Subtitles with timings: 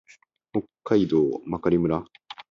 [0.51, 2.05] 北海道真狩村